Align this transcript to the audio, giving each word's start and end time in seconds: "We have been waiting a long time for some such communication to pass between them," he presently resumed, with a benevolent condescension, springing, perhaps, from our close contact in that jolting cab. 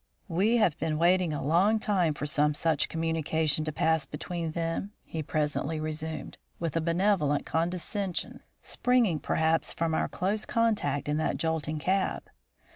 "We 0.27 0.57
have 0.57 0.79
been 0.79 0.97
waiting 0.97 1.31
a 1.31 1.45
long 1.45 1.77
time 1.77 2.15
for 2.15 2.25
some 2.25 2.55
such 2.55 2.89
communication 2.89 3.63
to 3.65 3.71
pass 3.71 4.03
between 4.03 4.53
them," 4.53 4.93
he 5.03 5.21
presently 5.21 5.79
resumed, 5.79 6.39
with 6.59 6.75
a 6.75 6.81
benevolent 6.81 7.45
condescension, 7.45 8.39
springing, 8.61 9.19
perhaps, 9.19 9.71
from 9.71 9.93
our 9.93 10.07
close 10.07 10.43
contact 10.47 11.07
in 11.07 11.17
that 11.17 11.37
jolting 11.37 11.77
cab. 11.77 12.31